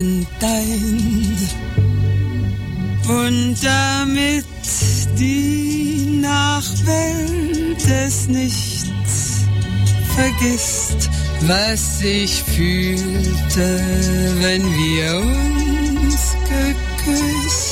[0.00, 1.36] dein.
[3.08, 4.44] Und damit
[5.18, 8.86] die Nachwelt es nicht
[10.14, 13.80] vergisst, was ich fühlte,
[14.40, 17.67] wenn wir uns geküsst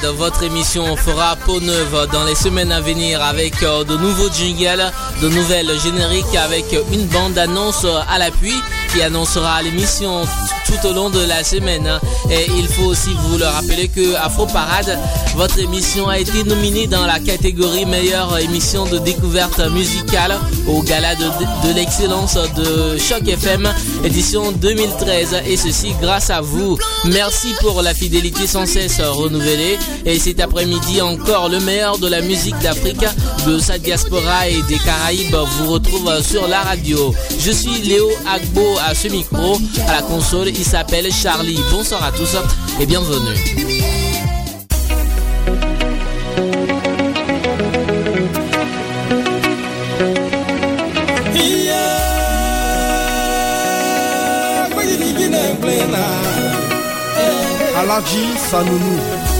[0.00, 4.90] votre émission fera peau neuve dans les semaines à venir avec euh, de nouveaux jingles,
[5.20, 8.54] de nouvelles génériques avec une bande annonce à l'appui
[8.92, 10.24] qui annoncera l'émission
[10.66, 11.88] tout au long de la semaine.
[12.30, 14.98] Et il faut aussi vous le rappeler que Afro Parade,
[15.36, 21.14] votre émission a été nominée dans la catégorie meilleure émission de découverte musicale au gala
[21.14, 23.68] de, l'excellence de Choc FM
[24.04, 26.78] édition 2013 et ceci grâce à vous.
[27.06, 32.20] Merci pour la fidélité sans cesse renouvelée et cet après-midi encore le meilleur de la
[32.20, 33.04] musique d'Afrique,
[33.46, 37.14] de sa diaspora et des Caraïbes vous retrouve sur la radio.
[37.38, 39.58] Je suis Léo Agbo à ce micro,
[39.88, 41.60] à la console il s'appelle Charlie.
[41.70, 42.36] Bonsoir à tous
[42.80, 43.38] et bienvenue.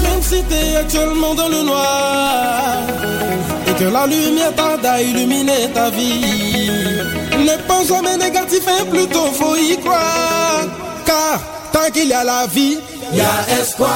[0.03, 2.79] Même si t'es actuellement dans le noir
[3.67, 6.71] et que la lumière tarde à illuminer ta vie,
[7.39, 10.82] ne pense jamais négatif, et plutôt faut y croire.
[11.13, 11.39] Car
[11.73, 12.79] tant qu'il y a la vie,
[13.13, 13.91] il y a espoir.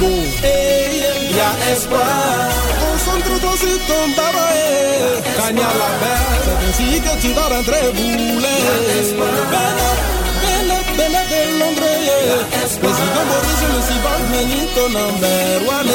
[0.00, 2.48] Il y a espoir.
[2.80, 4.64] Concentre-toi sur ton babae.
[5.36, 8.60] Cagna la belle, c'est ainsi que tu vas rentrer bouler.
[10.98, 11.96] Bella de Londres
[12.82, 15.92] Président Boris le Sivan Menito number one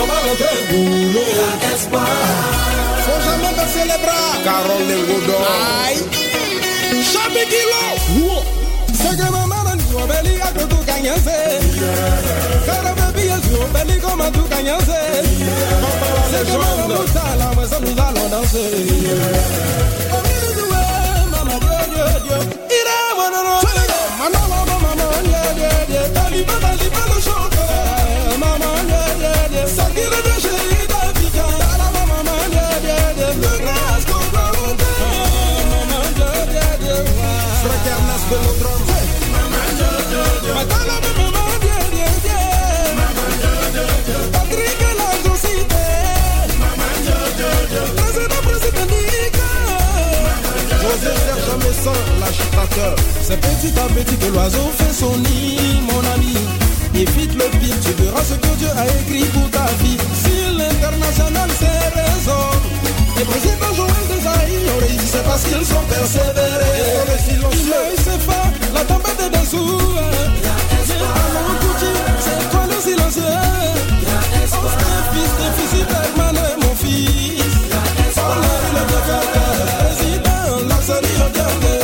[0.00, 1.30] On va rentrer boulot
[3.04, 6.21] Faut jamais baisser les bras Carole de Godon
[7.32, 8.42] Aïe Chabi Kilo
[8.92, 11.12] C'est que maman n'a ni obéli à que tout gagne
[12.66, 14.74] Car baby est sur obéli comme tout gagne
[16.30, 19.42] C'est que maman nous a la maison nous allons danser
[53.22, 56.36] C'est petit à petit que l'oiseau fait son nid, mon ami.
[56.94, 59.98] Évite le pire, tu verras ce que Dieu a écrit pour ta vie.
[60.22, 62.44] Si l'international c'est raison,
[63.18, 67.04] Les présidents Joël des réussi, c'est parce qu'ils sont persévérés.
[67.08, 69.80] Le silencieux, c'est fait, la tempête est dessous.
[72.20, 73.22] C'est toi le silencieux.
[74.54, 74.68] Oh,
[75.12, 75.86] fils, difficile,
[76.62, 77.54] mon fils.
[78.16, 78.20] Oh,
[78.74, 78.82] le
[79.94, 81.81] président, la série,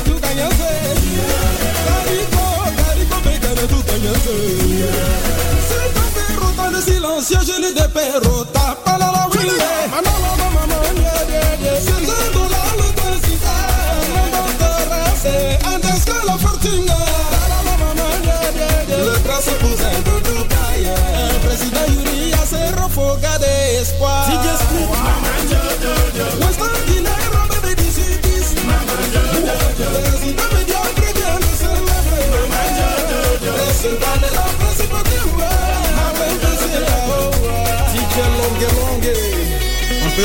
[0.00, 0.70] tu ganhase
[1.86, 2.44] Carico,
[2.76, 4.36] carico pegando tu ganhase
[5.68, 7.56] C'est un perro dans le silencieux je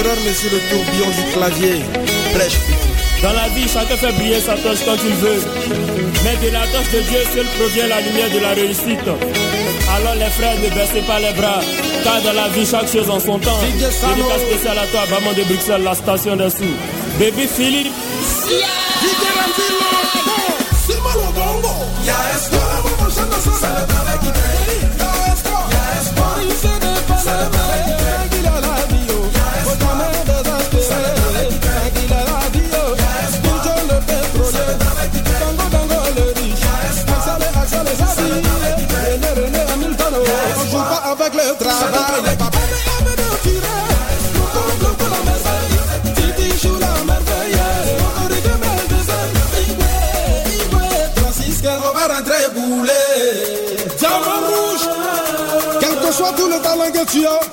[0.02, 1.86] Empereur, monsieur le tourbillon du clavier.
[2.34, 2.58] Prêche,
[3.22, 5.42] Dans la vie, chacun fait briller sa torche quand il veut.
[6.24, 9.08] Mais de la torche de Dieu seul provient la lumière de la réussite.
[9.96, 11.60] Alors les frères, ne baissez pas les bras.
[12.04, 13.60] Car dans la vie, chaque chose en son temps.
[13.62, 16.76] Dédicace spécial à toi, Baman de Bruxelles, la station des sous.
[17.20, 17.94] Baby Philippe.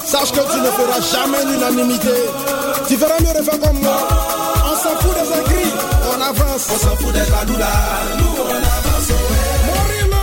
[0.08, 2.16] Sache que tu ne feras jamais l'unanimité.
[2.88, 4.08] Tu feras mieux refaire comme moi.
[4.64, 5.72] On s'en fout des écrits,
[6.10, 6.66] on avance.
[6.72, 7.44] On s'en fout des là,
[8.18, 9.08] nous on avance.
[9.66, 10.18] Mourir le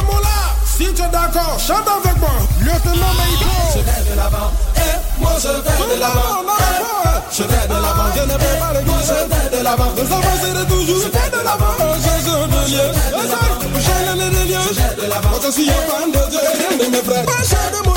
[0.65, 2.35] si tu es d'accord, chante avec moi.
[2.61, 3.51] Lieutenant Meiko.
[3.73, 6.45] Je vais de l'avant, et moi je vais de l'avant.
[7.31, 10.65] Je vais de l'avant, je ne vais pas le je vais de l'avant, nous avancerons
[10.67, 11.01] toujours.
[11.03, 12.85] Je vais de l'avant, je suis de lieu.
[14.67, 17.25] Je vais de l'avant, je suis un fan de Dieu, mes frères.
[17.43, 17.93] Je de mon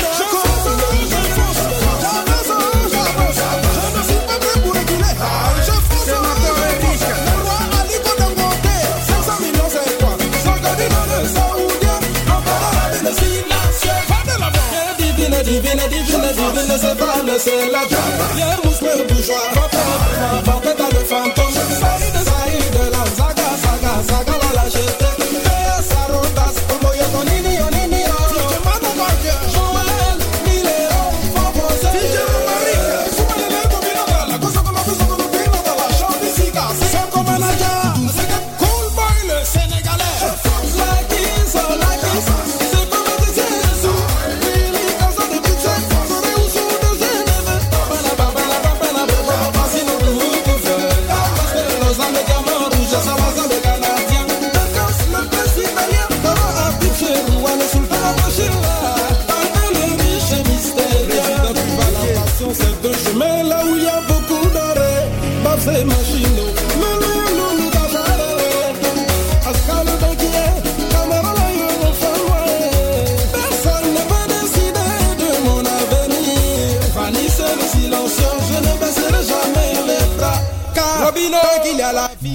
[17.49, 17.99] c'est la joie.
[18.35, 19.78] Viens, mousquet, bourgeois,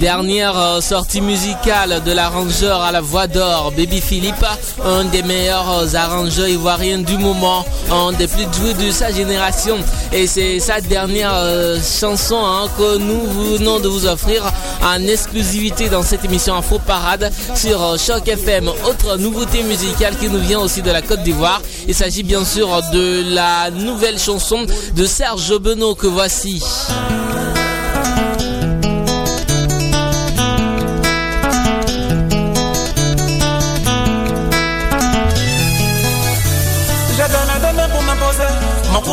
[0.05, 4.45] Dernière euh, sortie musicale de l'arrangeur à la voix d'or, Baby Philippe,
[4.85, 9.77] un des meilleurs euh, arrangeurs ivoiriens du moment, un des plus doués de sa génération.
[10.13, 14.43] Et c'est sa dernière euh, chanson hein, que nous venons de vous offrir
[14.83, 18.67] en exclusivité dans cette émission Info Parade sur Choc FM.
[18.87, 21.63] Autre nouveauté musicale qui nous vient aussi de la Côte d'Ivoire.
[21.87, 26.61] Il s'agit bien sûr de la nouvelle chanson de Serge Benoît que voici.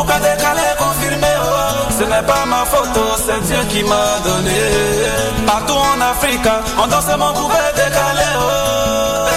[0.04, 4.50] Pourquoi décaler, confirmer oh, Ce n'est pas ma photo, c'est Dieu qui m'a donné.
[5.46, 9.28] Partout en Afrique, on danse mon coupé décalé oh.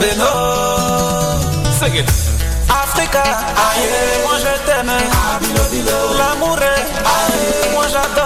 [0.00, 0.24] Beno,
[1.80, 2.04] c'est
[2.70, 4.92] Africa, aïe, moi je t'aime.
[6.16, 8.17] L'amour est, aïe, moi j'adore.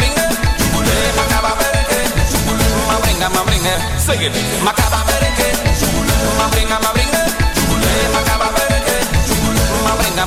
[0.00, 0.24] Bringa,
[1.16, 2.00] makaba bereke,
[2.88, 4.32] ma bringa ma bringa, sing it,
[4.64, 5.48] makaba bereke,
[6.80, 7.19] ma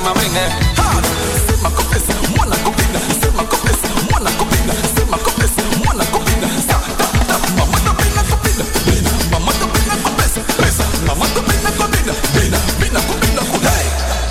[0.00, 0.40] ma bringa.
[0.78, 1.00] Ha!
[1.46, 2.02] C'est ma copine,
[2.36, 3.76] moi la copine, c'est ma copine,
[4.10, 5.48] moi la copine, c'est ma copine,
[5.84, 6.48] moi la copine.
[6.66, 11.40] Sa, ta, ta, maman de bina copine, bina, maman de bina copine, besa, maman de
[11.46, 13.86] bina copine, bina, bina copine, hey.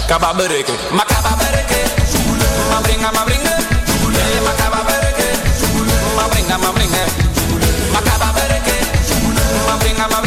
[0.07, 1.79] Kaba bereke, makaba bereke,
[2.71, 3.55] ma bringa ma bringa,
[4.45, 5.27] makaba bereke,
[6.17, 7.03] ma bringa ma bringa,
[7.93, 8.75] makaba bereke,
[9.67, 10.19] ma bringa ma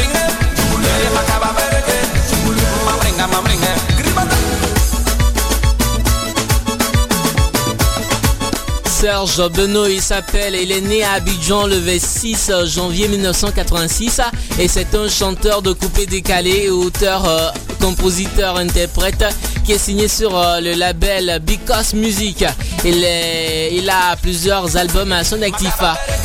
[9.06, 14.20] Serge Benoît, il s'appelle, il est né à Abidjan le 26 janvier 1986
[14.58, 19.24] et c'est un chanteur de coupé décalé, auteur, euh, compositeur, interprète
[19.64, 22.44] qui est signé sur euh, le label Because Music.
[22.84, 25.74] Il, a plusieurs albums à son actif.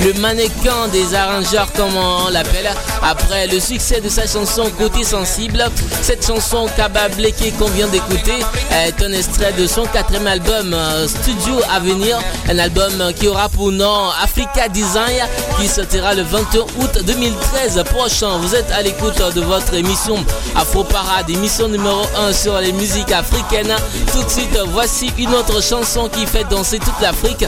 [0.03, 2.69] Le mannequin des arrangeurs, comme on l'appelle,
[3.03, 5.63] après le succès de sa chanson Côté Sensible,
[6.01, 8.39] cette chanson Kabableke qu'on vient d'écouter
[8.71, 13.71] est un extrait de son quatrième album euh, Studio Avenir, un album qui aura pour
[13.71, 15.19] nom Africa Design
[15.59, 18.37] qui sortira le 21 août 2013 prochain.
[18.37, 20.15] Vous êtes à l'écoute de votre émission
[20.55, 23.75] Afro Parade, émission numéro 1 sur les musiques africaines.
[24.11, 27.45] Tout de suite, voici une autre chanson qui fait danser toute l'Afrique,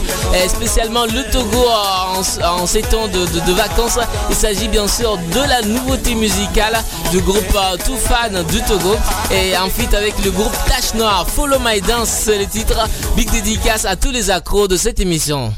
[0.48, 3.98] spécialement le Togo en, en ces temps de, vacances.
[4.30, 6.76] Il s'agit bien sûr de la nouveauté musicale
[7.10, 8.96] du groupe euh, Tout Fan du Togo
[9.30, 11.26] et en feat avec le groupe Tache Noire.
[11.28, 12.88] Follow My Dance, c'est le titre.
[13.16, 15.52] Big dédicace à tous les accros de cette émission.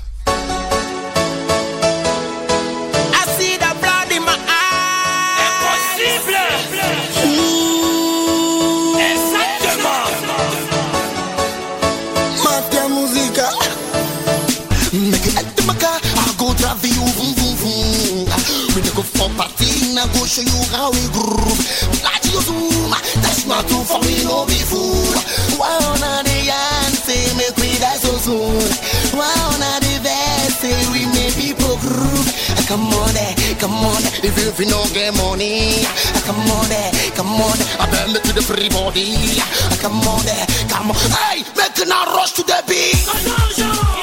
[19.15, 21.61] For party Now go show you how we groove.
[22.03, 22.91] Like you zoom
[23.23, 25.15] That's not too for me no be fool.
[25.59, 28.67] Why on the yan say make we die so soon?
[29.15, 32.29] Why on the best say we make people groove?
[32.59, 35.87] Ah, come on there, come on If you, you no get money.
[35.87, 39.39] Ah, come on there, come on I bend to the free body.
[39.41, 43.01] Ah, come on there, come on Hey, make now rush to the beat.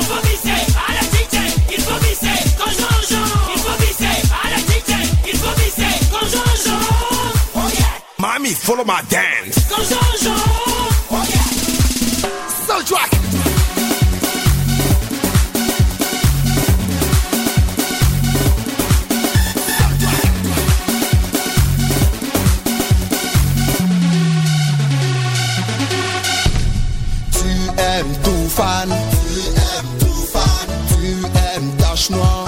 [0.10, 0.33] Mommy,
[8.64, 9.56] follow my dance.
[12.66, 13.12] Soul track
[27.32, 32.43] Tu aimes tout fan Tu aimes tout fan Tu aimes tache noire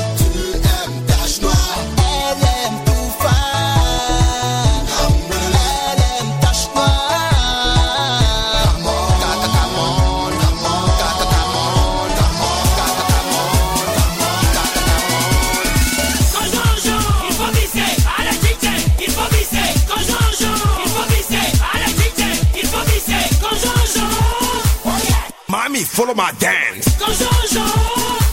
[25.75, 26.97] Mommy, follow my dance.
[26.97, 27.27] Go, Jean,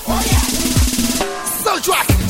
[0.06, 0.38] Oh, yeah.
[1.64, 2.21] So track.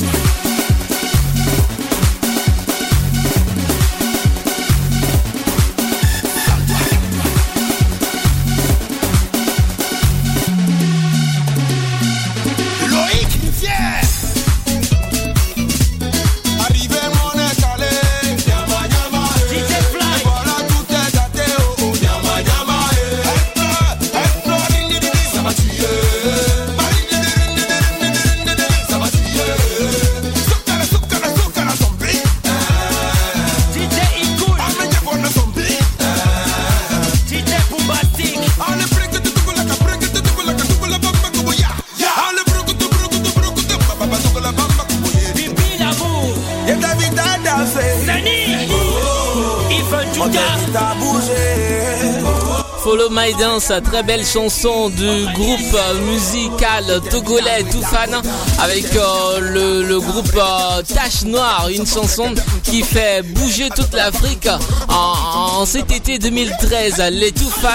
[53.23, 55.77] My Dance, très belle chanson du groupe
[56.09, 58.21] musical togolais Toufan
[58.61, 64.49] avec euh, le, groupe euh, Tache Noire, une chanson qui fait bouger toute l'Afrique.
[64.89, 67.69] En, cet été 2013, les Toufan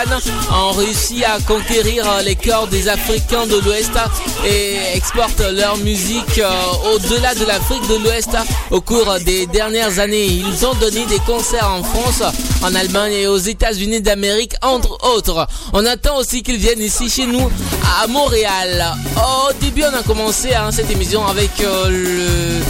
[0.52, 3.92] ont réussi à conquérir les cœurs des Africains de l'Ouest
[4.44, 6.50] et exportent leur musique euh,
[6.94, 8.36] au-delà de l'Afrique de l'Ouest
[8.70, 10.26] au cours des dernières années.
[10.26, 12.22] Ils ont donné des concerts en France,
[12.62, 15.46] en Allemagne et aux États-Unis d'Amérique, entre autres.
[15.72, 17.48] On attend aussi qu'ils viennent ici chez nous
[18.00, 18.94] à Montréal.
[19.16, 22.60] Au début, on a commencé hein, cette émission avec euh,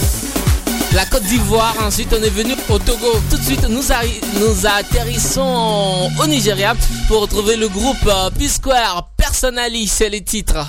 [0.95, 1.75] la Côte d'Ivoire.
[1.83, 3.21] Ensuite, on est venu au Togo.
[3.30, 6.75] Tout de suite, nous, atterrissons au Nigeria
[7.09, 9.11] pour retrouver le groupe euh, P-Square.
[9.16, 10.66] Personally, c'est les titres.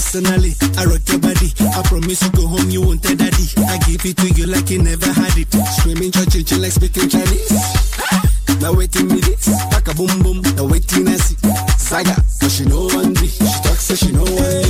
[0.00, 1.52] Personally, I rock your body.
[1.76, 3.44] I promise you go home, you won't tell daddy.
[3.68, 5.52] I give it to you like you never had it.
[5.76, 7.52] Screaming, church, like speaking Chinese.
[8.60, 10.40] Now waiting me this, back a boom boom.
[10.56, 11.36] Now waiting I see
[11.76, 13.26] saga, but she know one day.
[13.26, 14.69] She talks so she know one live.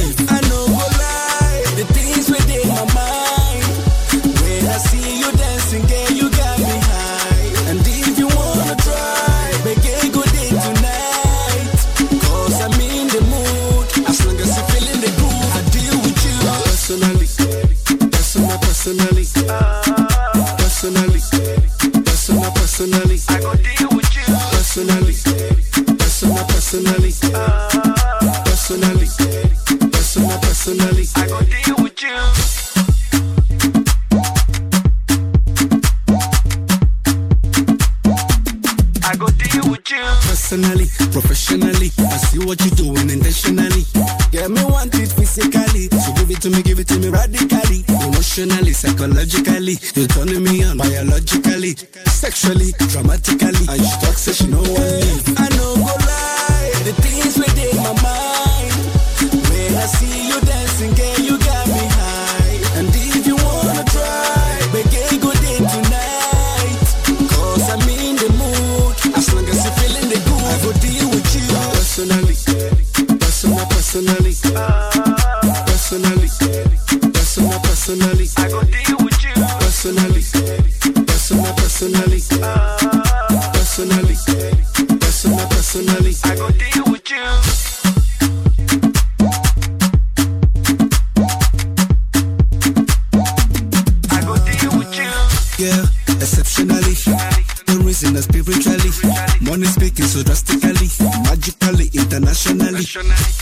[99.41, 100.89] Money speaking so drastically.
[101.25, 102.85] Magically, internationally.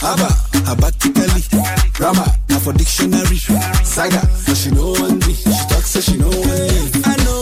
[0.03, 0.29] Abba,
[0.71, 1.43] abatically.
[1.93, 3.37] Grammar, now for dictionary.
[3.83, 5.21] Saga, so she know one.
[5.21, 7.03] She talks so she know one.
[7.05, 7.38] I know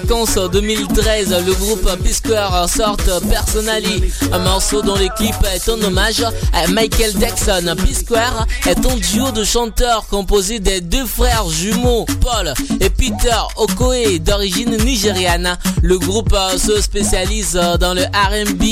[0.00, 2.96] vacances 2013, le groupe P-Square sort
[3.28, 6.24] Personally, un morceau dont clip est un hommage
[6.54, 7.74] à Michael Jackson.
[7.76, 14.18] P-Square est un duo de chanteurs composé des deux frères jumeaux, Paul et Peter Okoye,
[14.18, 15.58] d'origine nigériane.
[15.82, 18.62] Le groupe se spécialise dans le R&B,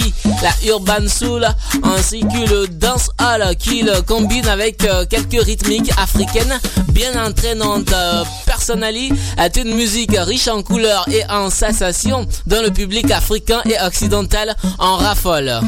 [0.42, 1.46] la urban soul,
[1.82, 4.78] ainsi que le dancehall qu'il combine avec
[5.10, 7.92] quelques rythmiques africaines bien entraînantes.
[8.50, 13.80] Personally est une musique riche en couleurs et en sensations dont le public africain et
[13.80, 15.60] occidental en raffole.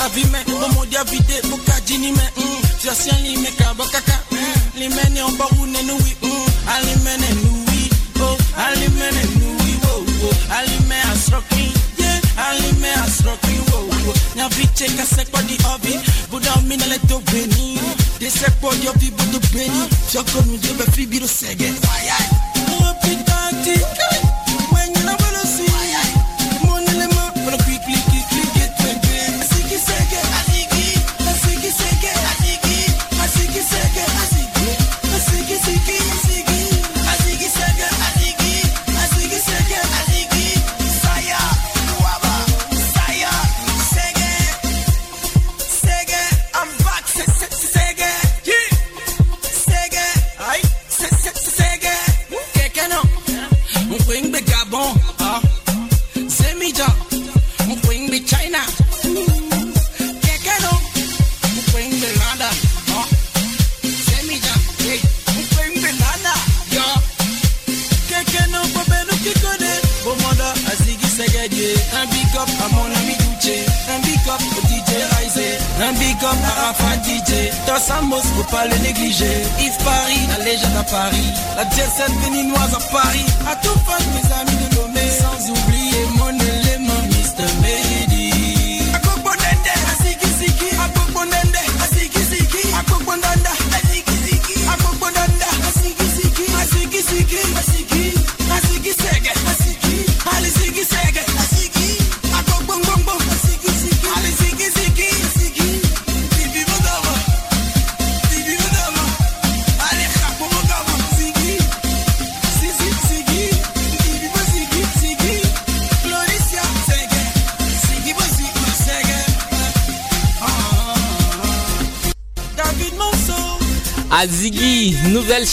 [0.00, 2.20] Ali me, bomo dia vite, bavime bomodia vide bokajinime
[3.12, 3.56] ali me mm.
[3.58, 4.18] kabakaka
[4.78, 5.28] limene mm.
[5.28, 6.46] obawune nuwi mm.
[6.68, 8.38] alimene nuwi o oh.
[8.56, 16.98] alimene nuwi wo alime asroki ye alime asroki wo nyaviche kasekpa di ovi buda ominale
[17.08, 17.78] to beni.
[18.18, 19.88] Desekpo di ovi budu beni.
[20.08, 22.39] Fioko mi debe fi biro sege wayai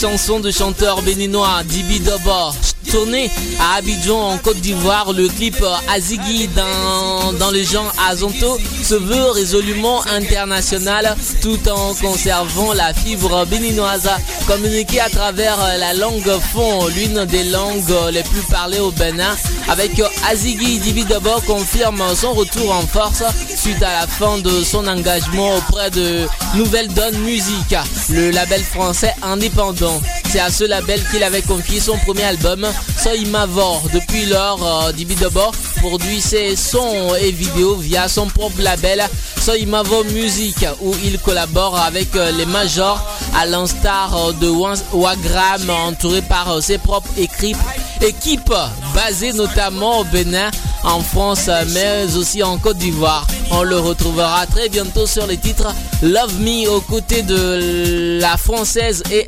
[0.00, 2.52] chanson de chanteur béninois Dibi Dobo.
[2.90, 5.62] Tourné à Abidjan en Côte d'Ivoire, le clip
[5.94, 13.44] Azigi dans, dans le genre Azonto se veut résolument international tout en conservant la fibre
[13.46, 14.08] béninoise.
[14.46, 19.36] Communiqué à travers la langue fond, l'une des langues les plus parlées au Bénin,
[19.68, 23.22] avec Azigi Dibi Dobo confirme son retour en force
[23.54, 27.76] suite à la fin de son engagement auprès de Nouvelle Donne Musique,
[28.08, 30.00] le label français indépendant.
[30.30, 32.66] C'est à ce label qu'il avait confié son premier album,
[33.02, 33.82] Soy Mavor.
[33.92, 39.02] Depuis euh, Dibi Dobo produit ses sons et vidéos via son propre label,
[39.40, 43.00] Soy Mavor Music, où il collabore avec euh, les majors,
[43.36, 44.48] à l'instar euh, de
[44.92, 47.56] Wagram, entouré par euh, ses propres équipes,
[48.02, 48.54] équipes
[48.94, 50.50] basées notamment au Bénin,
[50.84, 53.26] en France, mais aussi en Côte d'Ivoire.
[53.50, 59.02] On le retrouvera très bientôt sur les titres Love Me aux côtés de la française
[59.10, 59.26] et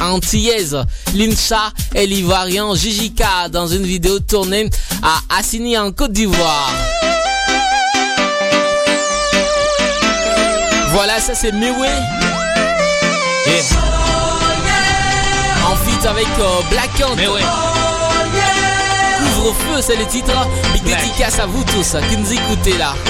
[0.00, 0.76] antillaise
[1.14, 4.70] Lincha et l'ivoirien Jijika dans une vidéo tournée
[5.02, 6.72] à Assini en Côte d'Ivoire.
[10.90, 11.86] Voilà, ça c'est Mewe.
[15.66, 16.90] En feat avec euh, Black
[19.38, 19.42] Ant.
[19.42, 20.32] Couvre-feu, c'est le titre.
[20.72, 22.94] Big dédicace à vous tous qui nous écoutez là.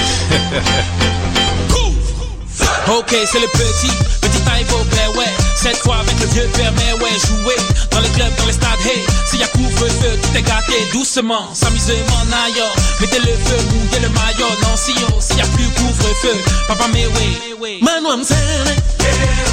[2.87, 5.31] Ok, c'est le petit, petit taille au père, ouais.
[5.55, 7.55] Cette fois avec le vieux père, mais ouais, jouer
[7.91, 9.05] dans les clubs, dans les stades, hey.
[9.27, 12.73] S'il y a couvre-feu, tout est gâté, doucement, s'amuser mon ailleurs.
[12.99, 16.35] Mettez le feu, mouillez le maillot, non, si yo, s'il y a plus couvre-feu,
[16.67, 17.79] papa, mais ouais.
[17.81, 18.81] Man, I'm saying,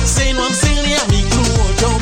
[0.07, 1.43] say no, I'm saying, yeah, me crew,
[1.83, 1.99] yo,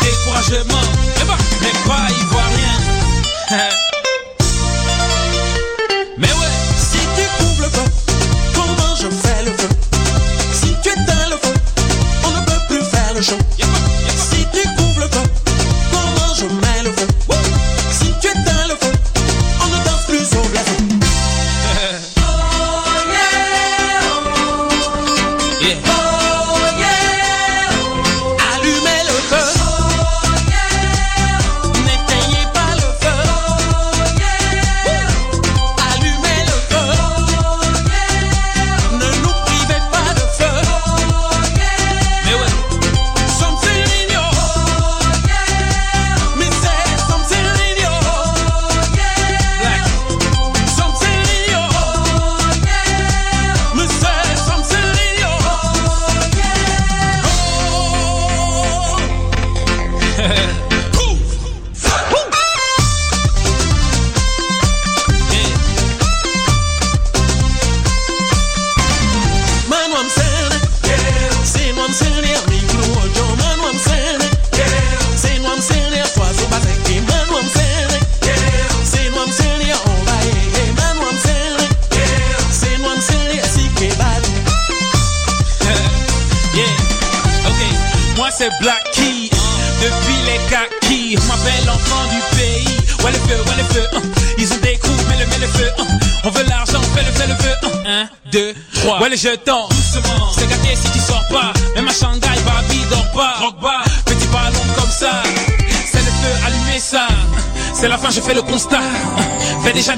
[0.00, 0.81] Découragement,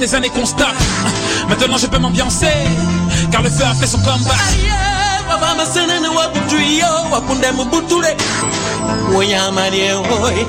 [0.05, 0.77] des années qu'on se tape.
[1.49, 2.57] Maintenant je peux m'ambiancer.
[3.33, 3.99] Car le feu a fait son
[10.23, 10.47] oy.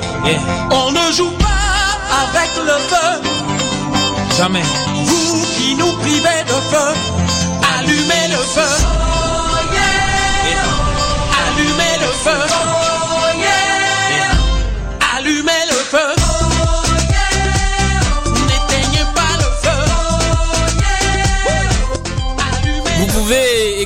[0.70, 1.72] On ne joue pas
[2.22, 3.10] avec le feu.
[4.36, 4.66] Jamais.
[5.06, 6.88] Vous qui nous privez de feu,
[7.78, 8.72] allumez le feu.
[11.46, 12.85] Allumez le feu.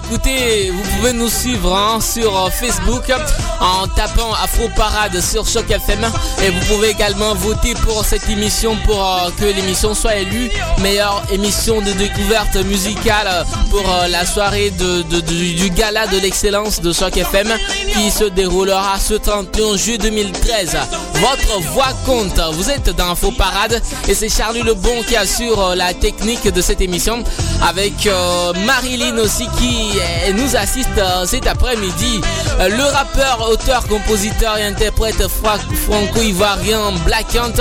[0.05, 3.13] Écouter, vous pouvez nous suivre hein, sur euh, Facebook
[3.61, 6.01] en tapant Afro Parade sur Choc FM
[6.43, 11.23] et vous pouvez également voter pour cette émission pour euh, que l'émission soit élue meilleure
[11.31, 17.17] émission de découverte musicale pour euh, la soirée de, du gala de l'excellence de Choc
[17.17, 17.49] FM
[17.93, 20.77] qui se déroulera ce 31 juillet 2013.
[21.15, 22.41] Votre voix compte.
[22.55, 26.81] Vous êtes dans Afro Parade et c'est Charlie Lebon qui assure la technique de cette
[26.81, 27.23] émission
[27.69, 28.09] avec
[28.65, 29.90] Marilyn aussi qui
[30.35, 32.21] nous assiste euh, cet après-midi.
[32.61, 37.53] Euh, le rappeur, auteur, compositeur et interprète fra- franco-ivoirien Black Ant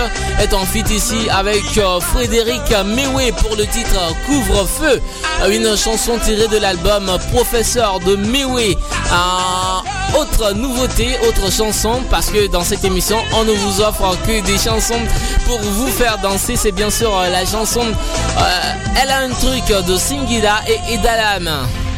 [0.42, 5.02] est en fit ici avec euh, Frédéric Mewé pour le titre Couvre-feu,
[5.42, 8.78] Euh, une chanson tirée de l'album Professeur de Mewé.
[9.12, 14.42] Euh, autre nouveauté, autre chanson, parce que dans cette émission, on ne vous offre que
[14.42, 15.00] des chansons
[15.46, 16.56] pour vous faire danser.
[16.56, 21.48] C'est bien sûr euh, la chanson euh, Elle a un truc de Singida et Edalam.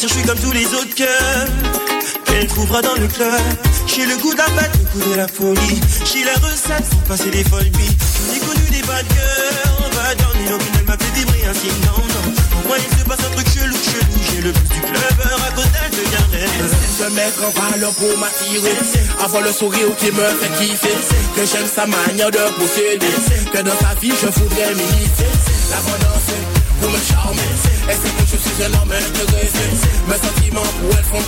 [0.00, 1.46] je suis comme tous les autres cœurs.
[2.34, 3.40] Elle trouvera dans le club.
[3.86, 5.80] J'ai le goût de la fête, le goût de la folie.
[6.04, 7.96] J'ai la recette pour passer des folles nuits.
[8.16, 11.68] J'en ai connu des bad girls, bad girls, aucune ne m'a fait vibrer ainsi.
[11.84, 12.32] Non, non.
[12.50, 14.18] Pour moi, il se passe un truc chelou, chelou.
[14.30, 15.14] J'ai le plus du club,
[15.46, 16.72] à côté devient rêve.
[16.98, 18.76] Se mettre en valeur pour m'attirer
[19.24, 20.94] Avoir le sourire qui me fait kiffer
[21.34, 23.06] Que j'aime sa manière de procéder
[23.52, 25.32] Que dans sa vie je voudrais m'imiter
[25.70, 25.78] La
[26.84, 28.68] Elle que je suis un
[30.08, 30.62] Mes sentiments
[30.98, 31.22] elle font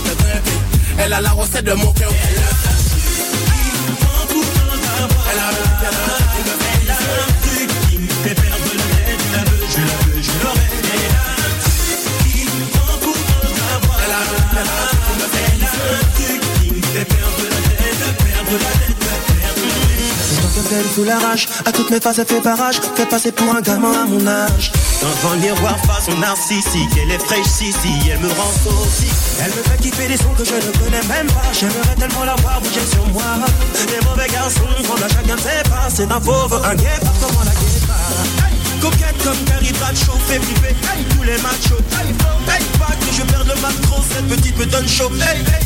[0.97, 2.41] Elle a la recette de mon cœur Elle a
[5.31, 5.49] Elle a
[6.83, 7.31] Elle a un
[7.99, 9.23] me fait perdre la tête
[9.69, 10.31] Je la je je
[10.93, 11.71] Elle a un truc
[12.25, 12.85] qui me
[16.51, 19.09] Elle me fait perdre la tête Perdre la la
[20.69, 21.05] qu'elle sous
[21.65, 24.71] à toutes mes phases elle fait barrage, fait passer pour un gamin à mon âge.
[25.05, 28.49] Le miroir façon narcissique, elle est fraîche si si, elle me rend
[28.81, 29.07] aussi.
[29.39, 32.35] Elle me fait kiffer des sons que je ne connais même pas, j'aimerais tellement la
[32.37, 33.21] voir bouger sur moi.
[33.87, 37.51] Les mauvais garçons, prendre à chacun ses pas, c'est un fauve, un pas comment la
[37.51, 38.25] guépard.
[38.81, 40.75] Coquette comme Carrie Bradshaw, fait flipper
[41.15, 41.83] tous les machos.
[42.01, 45.11] Hey, pas que je perde le macro, cette petite me donne chaud.
[45.21, 45.65] Hey, hey,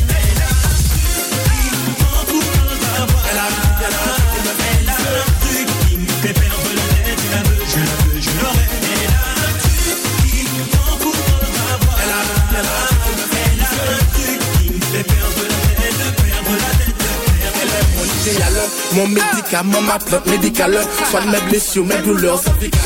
[18.70, 18.89] Yeah.
[18.94, 20.80] Mon médicament, ma plante médicale.
[21.10, 22.80] Soigne mes blessures, mes douleurs cervicales.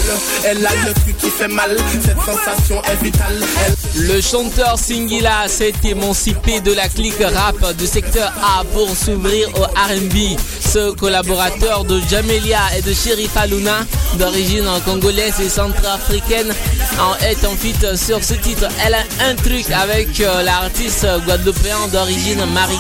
[0.45, 3.41] Elle a le truc qui fait mal, cette sensation est vitale.
[3.67, 9.49] Elle Le chanteur Singila s'est émancipé de la clique rap du secteur A pour s'ouvrir
[9.57, 10.39] au R&B.
[10.61, 13.87] Ce collaborateur de Jamelia et de Sherifa Luna,
[14.19, 16.53] d'origine congolaise et centrafricaine,
[16.99, 18.67] en est en fit sur ce titre.
[18.85, 22.75] Elle a un truc avec euh, l'artiste guadeloupéen d'origine Marie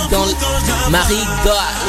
[0.91, 1.15] Marie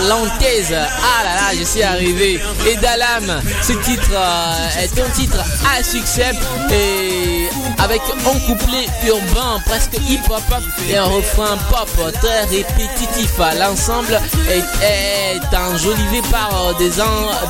[0.07, 0.73] Lantaise.
[0.73, 2.39] Ah là là, je suis arrivé.
[2.67, 6.31] Et Dalam, ce titre euh, est un titre à succès
[6.71, 10.43] et avec un couplet urbain presque hip-hop
[10.89, 11.89] et un refrain pop
[12.21, 13.31] très répétitif.
[13.59, 16.91] L'ensemble est, enjolivé par des,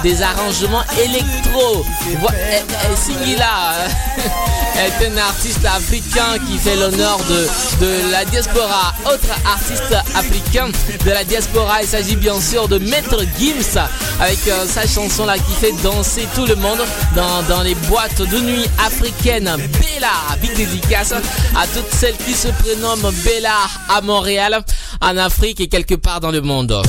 [0.04, 1.86] des arrangements électro.
[2.96, 3.88] Singila
[4.78, 8.94] est un artiste africain qui fait l'honneur de, de la diaspora.
[9.06, 10.70] Autre artiste africain
[11.06, 13.65] de la diaspora, il s'agit bien sûr de Maître Gims
[14.20, 16.80] avec euh, sa chanson là qui fait danser tout le monde
[17.16, 19.52] dans, dans les boîtes de nuit africaines.
[19.80, 23.56] Bella, big dédicace à toutes celles qui se prénomment Bella
[23.90, 24.64] à Montréal,
[25.02, 26.82] en Afrique et quelque part dans le monde.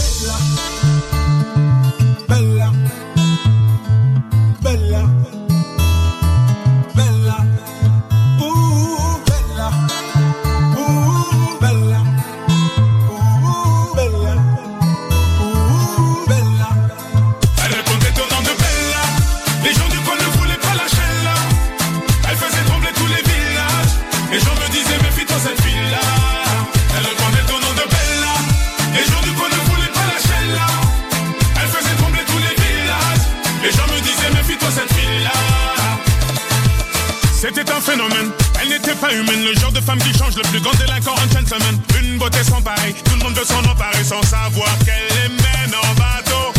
[39.11, 41.79] Humaine, le genre de femme qui change le plus grand délinquant en gentleman.
[42.01, 45.75] Une beauté sans pareil, tout le monde veut s'en emparer sans savoir qu'elle les mène
[45.75, 46.53] en bateau.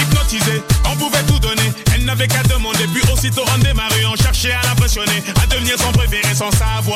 [0.00, 1.72] Hypnotisée, on pouvait tout donner.
[1.94, 5.92] Elle n'avait qu'à demander, puis aussitôt on démarrait, on cherchait à l'impressionner, à devenir son
[5.92, 6.93] préféré sans savoir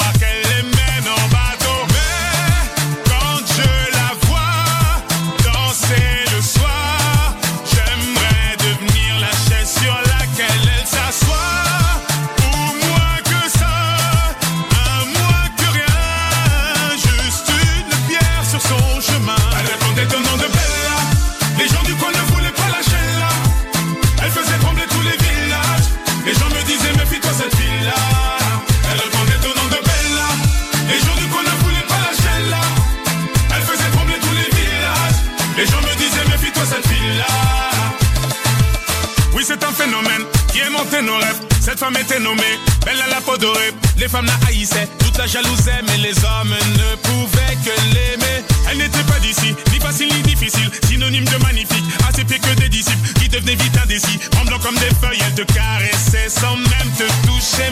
[43.30, 43.98] À.
[43.98, 48.42] Les femmes la haïssaient, toute la jalousaient, mais les hommes ne pouvaient que l'aimer.
[48.70, 52.70] Elle n'était pas d'ici, ni facile ni difficile, synonyme de magnifique, assez pire que des
[52.70, 54.18] disciples qui devenaient vite indécis.
[54.30, 57.70] Tremblant comme des feuilles, elle te caressait sans même te toucher.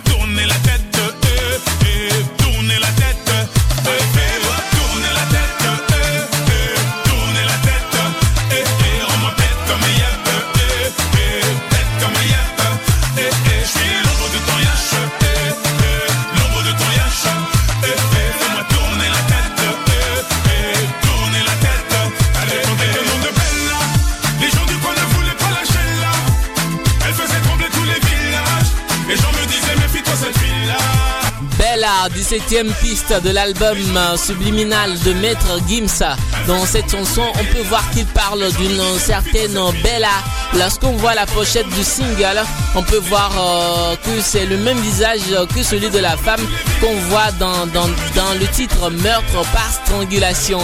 [0.00, 0.86] Tourner la tête.
[0.96, 2.35] la
[32.28, 33.78] 17e piste de l'album
[34.16, 36.02] subliminal de Maître Gims.
[36.48, 40.08] Dans cette chanson, on peut voir qu'il parle d'une certaine Bella.
[40.54, 42.42] Lorsqu'on voit la pochette du single,
[42.74, 45.20] on peut voir euh, que c'est le même visage
[45.54, 46.44] que celui de la femme
[46.80, 50.58] qu'on voit dans, dans, dans, le titre Meurtre par strangulation.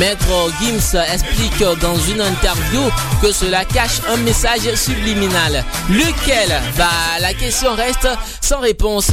[0.00, 2.82] Maître Gims explique dans une interview
[3.22, 5.64] que cela cache un message subliminal.
[5.90, 6.60] Lequel?
[6.76, 6.88] Bah,
[7.20, 8.08] la question reste
[8.40, 9.12] sans réponse.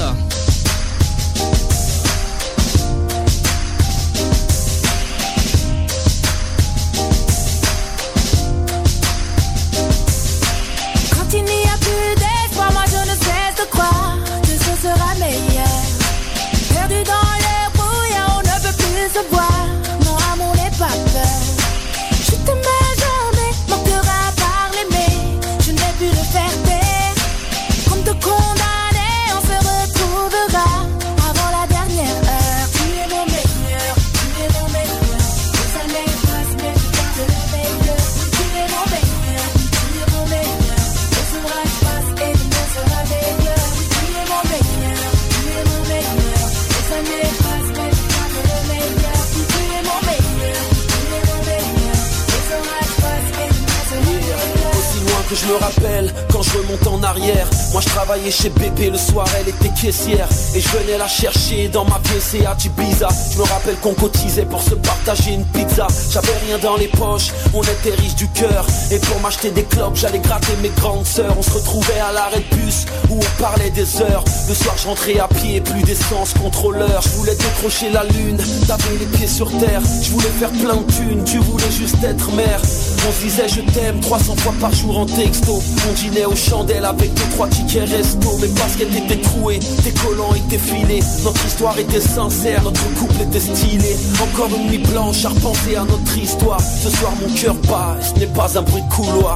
[55.36, 57.48] Je me rappelle quand je remonte en arrière.
[57.72, 60.28] Moi je travaillais chez Bébé le soir, elle était caissière.
[60.56, 63.08] Et je venais la chercher dans ma PCA Ibiza.
[63.32, 65.88] Je me rappelle qu'on cotisait pour se partager une pizza.
[66.12, 68.66] J'avais rien dans les poches, on était riche du cœur.
[68.92, 71.36] Et pour m'acheter des clopes, j'allais gratter mes grandes sœurs.
[71.38, 74.24] On se retrouvait à l'arrêt de bus où on parlait des heures.
[74.50, 77.02] Le soir je rentrais à pied, plus d'essence, contrôleur.
[77.04, 79.82] Je voulais décrocher la lune, taper les pieds sur terre.
[80.02, 82.62] Je voulais faire plein de thunes, tu voulais juste être mère.
[83.08, 86.86] On se disait je t'aime 300 fois par jour en texto On dînait aux chandelles
[86.86, 88.38] avec deux trois tickets resto.
[88.42, 91.04] Mais parce qu'elle était trouée, tes collants étaient filés.
[91.24, 93.96] Notre histoire était sincère, notre couple était stylé.
[94.22, 96.60] Encore une nuit blanche à repenser à notre histoire.
[96.60, 99.36] Ce soir mon cœur bat, ce n'est pas un bruit de couloir.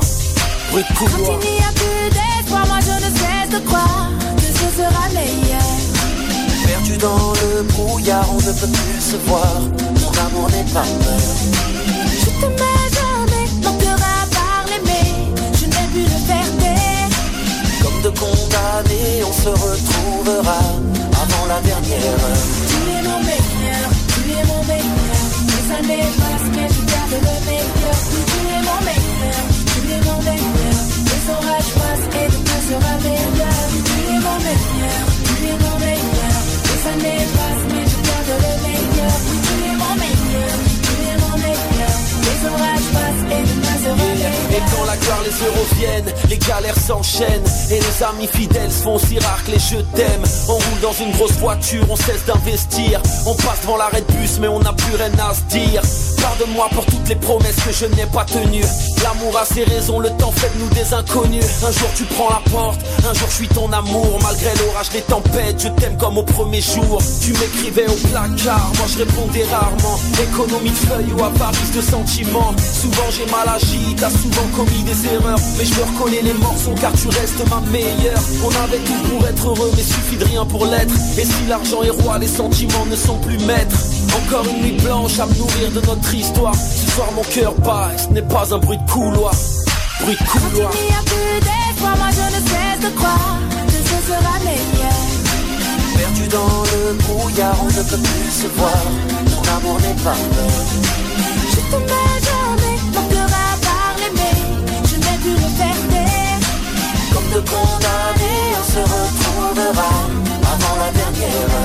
[0.72, 4.10] Bruit de couloir Quand il n'y a plus d'espoir, moi je ne cesse de croire
[4.38, 5.70] Que ce sera meilleur.
[6.66, 9.62] Perdu dans le brouillard, on ne peut plus se voir.
[10.02, 11.36] Mon amour n'est pas mort.
[12.20, 12.85] Je t'aimais
[18.06, 20.60] de condamnés, on se retrouvera
[21.24, 22.20] avant la dernière.
[22.70, 26.35] Tu es mon meilleur, tu es mon meilleur Les années passent mais
[44.56, 47.44] Et la gloire, les euros viennent, les galères s'enchaînent.
[47.70, 50.94] Et les amis fidèles se font si rares que les je t'aime On roule dans
[50.94, 53.02] une grosse voiture, on cesse d'investir.
[53.26, 55.82] On passe devant l'arrêt de bus mais on n'a plus rien à se dire
[56.26, 58.66] Pardonne-moi pour toutes les promesses que je n'ai pas tenues.
[59.04, 61.46] L'amour a ses raisons, le temps fait de nous des inconnus.
[61.64, 64.18] Un jour tu prends la porte, un jour je suis ton amour.
[64.24, 66.98] Malgré l'orage, les tempêtes, je t'aime comme au premier jour.
[67.22, 70.00] Tu m'écrivais au placard, moi je répondais rarement.
[70.20, 72.56] Économie de feuilles ou avarice de sentiments.
[72.74, 75.40] Souvent j'ai mal agi, t'as souvent commis des erreurs.
[75.60, 78.24] Mais je me reconnais les morceaux car tu restes ma meilleure.
[78.44, 80.96] On avait tout pour être heureux mais suffit de rien pour l'être.
[81.20, 83.78] Et si l'argent est roi, les sentiments ne sont plus maîtres.
[84.26, 86.56] Encore une nuit blanche à me nourrir de notre histoire.
[86.56, 89.34] Ce soir mon cœur bat et ce n'est pas un bruit de couloir.
[90.02, 93.40] Bruit de couloir Quand il n'y a plus d'espoir, moi je ne cesse de croire
[93.68, 95.00] Que ce sera meilleur
[95.98, 98.84] Perdu dans le brouillard, on ne peut plus se voir.
[99.32, 100.66] Mon amour n'est pas mort
[101.52, 104.36] Je t'aimais jamais, mon cœur a parlé mais
[104.90, 106.04] je n'ai plus de fierté.
[107.14, 109.92] Comme de condamnés, on se retrouvera
[110.54, 111.65] avant la dernière heure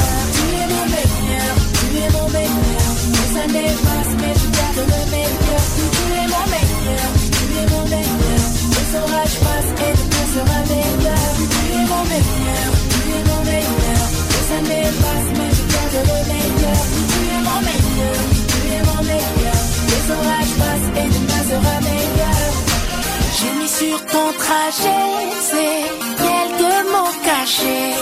[23.79, 25.83] sur ton trajet ces
[26.25, 27.95] quelques mots cachés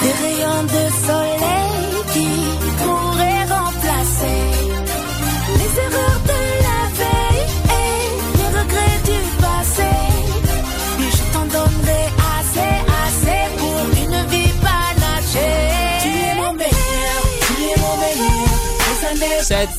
[0.00, 1.61] Des rayons de soleil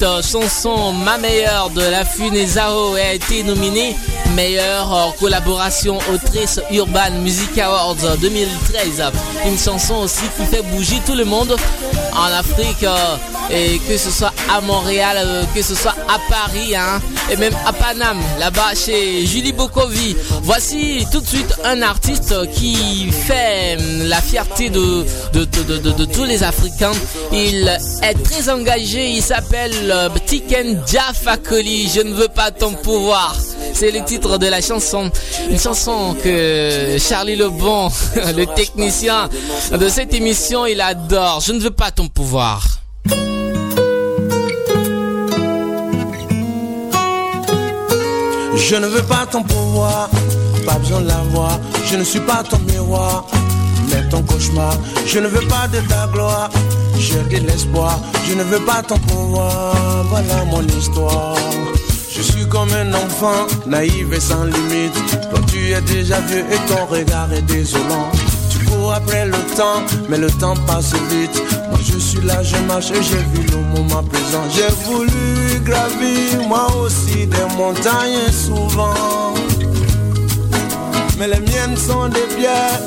[0.03, 3.95] Chanson Ma meilleure de la Funezao a été nominée
[4.35, 9.03] meilleure collaboration autrice Urban Music Awards 2013.
[9.45, 11.55] Une chanson aussi qui fait bouger tout le monde
[12.15, 13.17] en Afrique euh,
[13.51, 17.01] et que ce soit à Montréal, euh, que ce soit à Paris hein,
[17.31, 20.15] et même à Paname, là-bas chez Julie Bokovi.
[20.41, 25.05] Voici tout de suite un artiste qui fait hum, la fierté de,
[26.05, 26.91] tous les Africains.
[27.31, 27.67] Il
[28.01, 31.89] est très engagé, il s'appelle euh, Tiken Jah Fakoly.
[31.93, 33.35] Je ne veux pas ton pouvoir.
[33.73, 35.11] C'est le titre de la chanson.
[35.49, 37.89] Une chanson que Charlie Lebon,
[38.37, 39.29] le technicien
[39.71, 41.41] de cette émission, il adore.
[41.41, 42.63] Je ne veux pas ton pouvoir.
[48.55, 50.09] Je ne veux pas ton pouvoir,
[50.65, 51.59] pas besoin de l'avoir.
[51.85, 53.25] Je ne suis pas ton miroir,
[53.89, 54.73] mais ton cauchemar.
[55.05, 56.49] Je ne veux pas de ta gloire,
[56.97, 57.99] j'ai de l'espoir.
[58.27, 59.75] Je ne veux pas ton pouvoir,
[60.09, 61.35] voilà mon histoire.
[62.15, 64.93] Je suis comme un enfant, naïf et sans limite.
[65.31, 68.11] Toi tu es déjà vieux et ton regard est désolant.
[68.51, 71.41] Tu cours après le temps, mais le temps passe vite.
[71.69, 74.43] Moi je suis là, je marche et j'ai vu le moment présent.
[74.53, 79.33] J'ai voulu gravir moi aussi des montagnes souvent.
[81.17, 82.79] Mais les miennes sont des pierres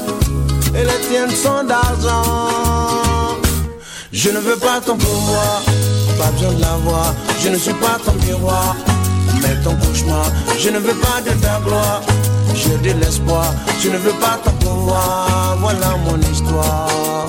[0.74, 2.48] et les tiennes sont d'argent.
[4.12, 5.62] Je ne veux pas ton pouvoir,
[6.18, 7.14] pas besoin de l'avoir.
[7.42, 8.76] Je ne suis pas ton miroir,
[10.58, 12.02] Je ne veux pas de ta gloire,
[12.54, 13.54] j'ai de l'espoir.
[13.80, 17.26] Je ne veux pas ton pouvoir, voilà mon histoire.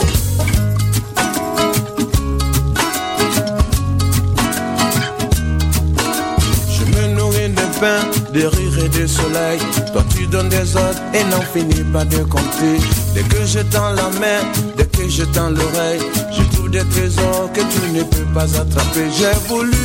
[6.75, 7.99] Je me nourris de pain,
[8.33, 9.59] de rire et de soleil.
[9.93, 12.77] Toi tu donnes des ordres et n'en finis pas de compter.
[13.13, 14.41] Dès que je tends la main,
[14.77, 16.01] dès que je tends l'oreille,
[16.31, 19.05] je trouve des trésors que tu ne peux pas attraper.
[19.17, 19.77] J'ai voulu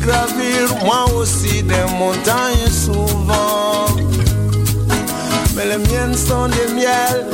[0.00, 3.86] gravir moi aussi des montagnes souvent.
[5.56, 7.26] Mais les miennes sont des miels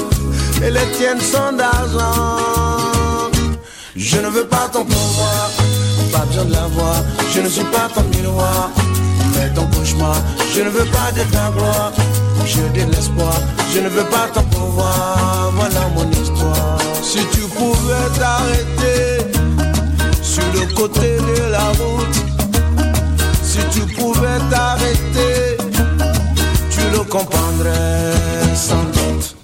[0.62, 2.40] et les tiennes sont d'argent.
[3.94, 5.50] Je ne veux pas ton pouvoir,
[6.12, 6.96] pas besoin de l'avoir.
[7.32, 8.70] Je ne suis pas ton miroir,
[9.34, 10.16] mais ton cauchemar.
[10.56, 13.34] Je ne veux pas de ta gloire, de l'espoir.
[13.74, 16.78] Je ne veux pas ton pouvoir, voilà mon histoire.
[17.02, 19.26] Si tu pouvais t'arrêter
[20.22, 22.16] sur le côté de la route,
[23.42, 25.58] si tu pouvais t'arrêter,
[26.70, 28.14] tu le comprendrais
[28.54, 29.35] sans doute.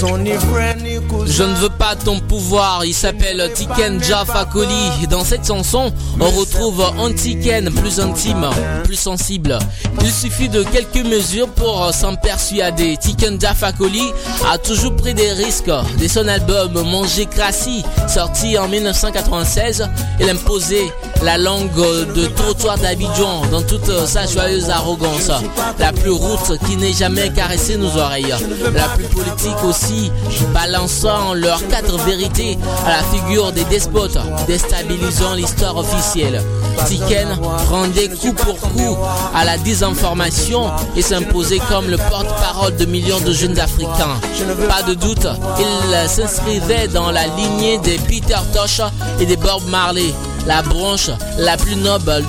[0.00, 5.06] Je ne veux ton pouvoir, il s'appelle Tiken Jaffa Koli.
[5.08, 8.48] Dans cette chanson, on retrouve un Tiken plus intime,
[8.84, 9.58] plus sensible.
[10.02, 12.96] Il suffit de quelques mesures pour s'en persuader.
[12.96, 14.12] Tiken Jaffa Koli
[14.50, 15.70] a toujours pris des risques.
[15.98, 19.88] Dès son album Manger Crassi, sorti en 1996,
[20.20, 25.30] il imposait la langue de trottoir d'Abidjan dans toute sa joyeuse arrogance.
[25.78, 28.34] La plus route qui n'ait jamais caressé nos oreilles.
[28.74, 30.10] La plus politique aussi,
[30.52, 36.42] balançant leurs quatre vérités à la figure des despotes, déstabilisant l'histoire officielle.
[36.86, 37.28] Tiken
[37.70, 38.96] rendait coup pour coup
[39.34, 44.20] à la désinformation et s'imposait comme le porte-parole de millions de jeunes Africains.
[44.68, 45.26] Pas de doute,
[45.58, 48.80] il s'inscrivait dans la lignée des Peter Tosh
[49.18, 50.12] et des Bob Marley
[50.46, 52.24] la branche la plus noble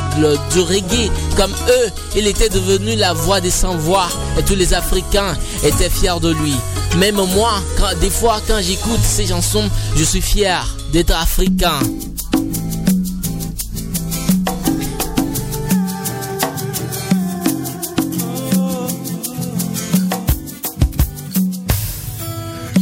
[0.52, 1.10] du reggae.
[1.38, 5.34] Comme eux, il était devenu la voix des sans-voix et tous les Africains
[5.64, 6.54] étaient fiers de lui.
[6.98, 11.80] Même moi, quand, des fois quand j'écoute ces chansons, je suis fier d'être africain.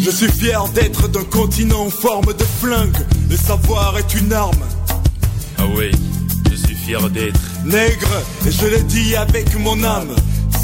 [0.02, 2.98] Je suis fier d'être d'un continent en forme de flingue.
[3.30, 4.66] Le savoir est une arme.
[5.58, 5.92] Ah oui,
[6.50, 7.40] je suis fier d'être.
[7.64, 10.16] Nègre, et je le dis avec mon âme.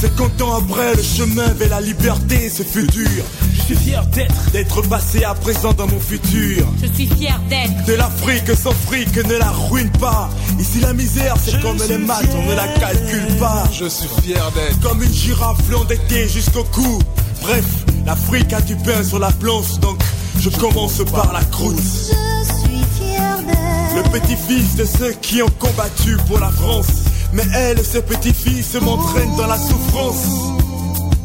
[0.01, 3.23] 50 ans après, le chemin vers la liberté, ce fut dur.
[3.53, 4.51] Je suis fier d'être.
[4.51, 6.67] D'être passé à présent dans mon futur.
[6.81, 7.85] Je suis fier d'être.
[7.85, 10.29] De l'Afrique sans fric, ne la ruine pas.
[10.59, 13.63] Ici la misère, c'est comme les maths, on ne la calcule pas.
[13.71, 14.79] Je suis fier d'être.
[14.81, 16.99] Comme une girafe endettée jusqu'au cou.
[17.41, 17.65] Bref,
[18.05, 19.99] l'Afrique a du pain sur la planche, donc
[20.39, 21.77] je commence par la croûte.
[21.77, 23.95] Je suis fier d'être.
[23.95, 27.05] Le petit-fils de ceux qui ont combattu pour la France.
[27.33, 30.25] Mais elle, ce petit-fils, m'entraîne dans la souffrance.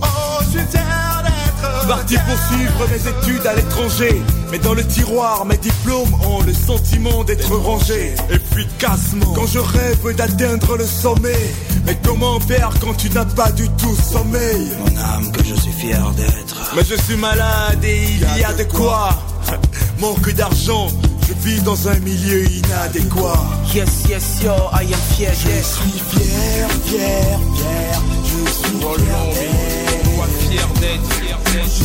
[0.02, 0.06] Oh,
[0.40, 1.86] je suis d'être.
[1.88, 4.22] Parti poursuivre mes études à l'étranger.
[4.50, 9.32] Mais dans le tiroir, mes diplômes ont le sentiment d'être rangés efficacement.
[9.34, 11.52] Quand je rêve d'atteindre le sommet.
[11.86, 14.70] Mais comment faire quand tu n'as pas du tout sommeil?
[14.78, 16.72] Mon âme que je suis fier d'être.
[16.76, 19.10] Mais je suis malade et il y a de quoi.
[20.00, 20.88] Manque d'argent,
[21.30, 23.38] je vis dans un milieu inadéquat.
[23.74, 25.64] Yes, yes, yo, I am fier Je d'être.
[25.64, 28.00] suis fier, fier, fier.
[28.24, 30.38] Je suis Oh fier non, d'être.
[30.50, 31.08] fier d'être.
[31.14, 31.80] Fier d'être.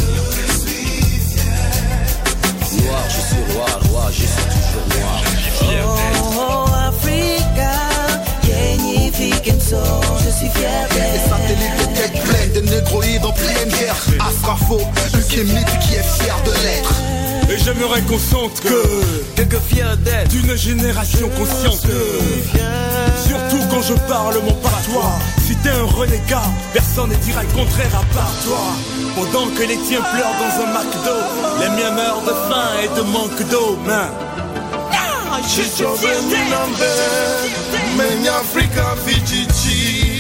[2.83, 5.19] Noir, je suis roi, roi, je suis toujours noir.
[5.59, 6.25] Fier d'être.
[6.37, 7.73] Oh, Africa,
[9.13, 9.77] fiken so,
[10.25, 11.29] je suis fier Les d'être.
[11.29, 13.95] satellites de tête pleine de négroïdes en pleine guerre.
[15.43, 16.93] Mythe qui est fier de l'être.
[17.49, 20.29] Et j'aimerais qu'on sente que Que fier d'être.
[20.29, 21.85] d'une génération consciente.
[23.27, 25.13] Surtout quand je parle mon patois.
[25.45, 26.41] Si t'es un renégat,
[26.73, 28.57] personne ne dira le contraire à part toi.
[29.15, 31.17] Pendant que les tiens pleurent dans un McDo,
[31.61, 33.77] les miens meurent de faim et de manque d'eau.
[33.85, 34.09] Man.
[34.91, 35.89] Ah, je suis fier
[36.29, 37.97] d'être.
[37.97, 40.14] Many Africa Fiji.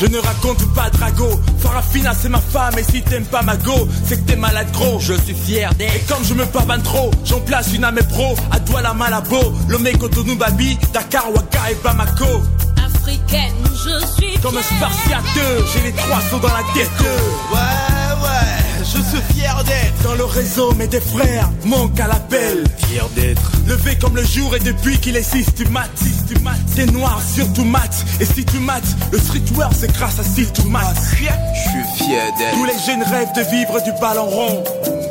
[0.00, 1.28] Je ne raconte pas Drago,
[1.58, 5.00] Farafina c'est ma femme et si t'aimes pas ma go, c'est que t'es malade gros.
[5.00, 6.06] Je suis fier Et d'être.
[6.06, 9.92] comme je me pavane trop, j'en place une à mes pros, à Douala Malabo, Lomé
[9.92, 12.42] Cotonou Babi, Dakar, Waka et Bamako.
[12.86, 15.24] Africaine, je suis Comme un spartiate,
[15.74, 16.90] j'ai les trois sauts dans la tête.
[17.52, 17.58] Ouais,
[18.88, 20.02] je suis fier d'être.
[20.02, 22.64] Dans le réseau, mais des frères manquent à l'appel.
[22.86, 26.14] Fier d'être levé comme le jour et depuis qu'il est systématique.
[26.74, 27.90] T'es noir, surtout mat.
[28.20, 30.94] Et si tu mates, le streetwear c'est grâce à Style to mat.
[30.94, 32.54] Je suis fier d'être.
[32.54, 34.64] Tous les jeunes rêvent de vivre du ballon rond.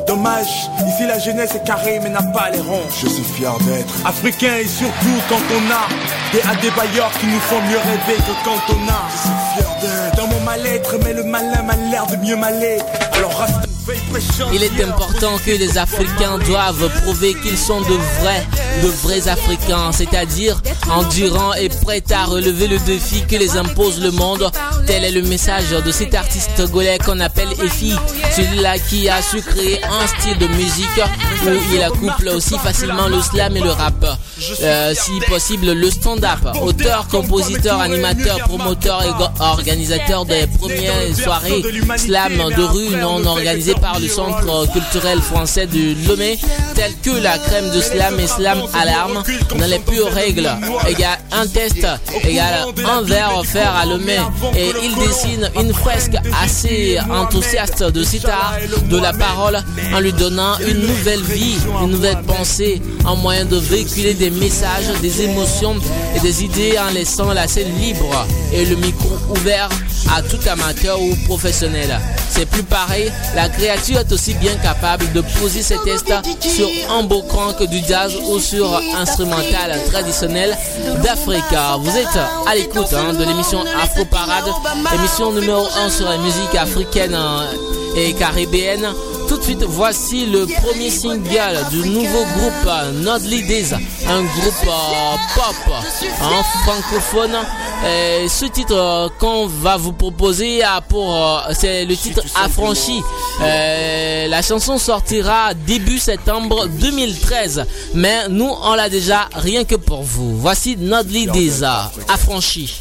[0.08, 2.88] Dommage, ici la jeunesse est carrée mais n'a pas les ronds.
[3.02, 5.88] Je suis fier d'être africain et surtout quand on a
[6.32, 9.02] des adébailleurs qui nous font mieux rêver que quand on a.
[9.12, 10.16] Je suis fier d'être.
[10.16, 12.80] Dans mon mal-être, mais le malin m'a l'air de mieux m'aller.
[13.14, 13.67] Alors reste
[14.54, 18.46] il est important que les Africains doivent prouver qu'ils sont de vrais,
[18.84, 24.12] de vrais Africains, c'est-à-dire endurants et prêts à relever le défi que les impose le
[24.12, 24.50] monde.
[24.86, 27.94] Tel est le message de cet artiste golais qu'on appelle Efi,
[28.36, 31.02] celui-là qui a su créer un style de musique
[31.46, 34.06] où il accouple aussi facilement le slam et le rap.
[34.62, 36.40] Euh, si possible le stand-up.
[36.62, 41.64] Auteur, compositeur, animateur, promoteur et organisateur des premières soirées
[41.98, 46.38] slam de rue non organisées par le Centre culturel français de Lomé,
[46.76, 49.24] tel que la crème de slam et slam alarme
[49.58, 50.50] dans les pures règles.
[50.88, 51.86] Égale un test
[52.24, 54.18] égale un verre offert à Lomé.
[54.56, 58.56] Et il dessine une fresque assez enthousiaste de sitar,
[58.90, 59.60] de la parole,
[59.94, 64.88] en lui donnant une nouvelle vie, une nouvelle pensée, un moyen de véhiculer des messages,
[65.02, 65.76] des émotions
[66.16, 69.70] et des idées en laissant la scène libre et le micro ouvert
[70.16, 72.00] à tout amateur ou professionnel.
[72.30, 77.04] C'est plus pareil, la créature est aussi bien capable de poser ses tests sur un
[77.04, 80.58] beau cran que du jazz ou sur instrumental traditionnel
[81.04, 81.44] d'Afrique.
[81.82, 84.46] Vous êtes à l'écoute hein, de l'émission Afro Parade,
[84.96, 87.44] émission numéro 1 sur la musique africaine hein,
[87.98, 88.88] et caribéenne.
[89.28, 92.72] Tout de suite, voici le premier single du nouveau groupe
[93.04, 93.74] Nodly Days,
[94.08, 94.66] un groupe
[95.36, 95.74] pop
[96.22, 97.36] en francophone.
[97.86, 103.02] Et ce titre qu'on va vous proposer pour c'est le titre Affranchi.
[103.40, 110.38] la chanson sortira début septembre 2013, mais nous on l'a déjà rien que pour vous.
[110.38, 111.64] Voici Nodly Days,
[112.10, 112.74] Affranchi.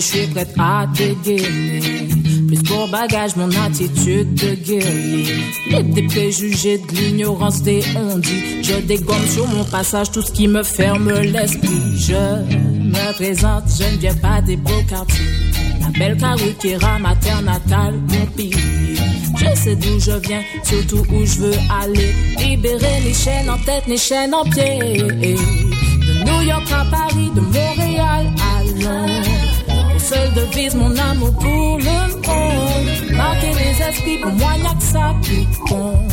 [0.00, 2.08] Je suis prête à dégainer.
[2.48, 5.34] Plus pour bagage, mon attitude de guerrier.
[5.68, 8.62] Libre des préjugés, de l'ignorance des ondits.
[8.62, 11.96] Je dégomme sur mon passage tout ce qui me ferme l'esprit.
[11.96, 15.26] Je me présente, je ne viens pas des beaux quartiers.
[15.80, 18.96] La belle Karoukera, ma terre natale, mon pilier.
[19.36, 22.14] Je sais d'où je viens, surtout où je veux aller.
[22.38, 24.96] Libérer les chaînes en tête, les chaînes en pied.
[24.96, 29.39] De New York à Paris, de Montréal à Londres.
[30.10, 31.84] Seule devise mon amour pour le
[32.26, 33.16] monde.
[33.16, 36.12] Marquer les esprits, pour moi y'a que ça qui compte.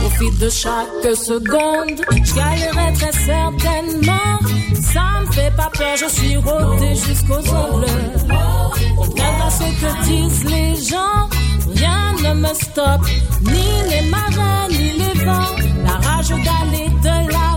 [0.00, 4.38] Profite de chaque seconde, je très certainement.
[4.74, 7.86] Ça me fait pas peur, je suis rodé jusqu'aux ongles.
[8.96, 11.28] Contraire à ce que disent les gens,
[11.74, 13.06] rien ne me stoppe,
[13.40, 15.56] ni les marins, ni les vents.
[15.86, 17.51] La rage d'aller de l'avant,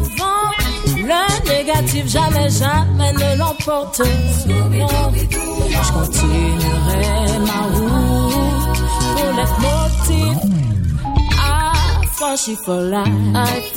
[1.05, 4.01] le négatif jamais, jamais ne l'emporte.
[4.45, 8.77] Je continuerai ma route
[9.15, 10.37] pour l'être motif.
[11.37, 13.75] Affranchi for life.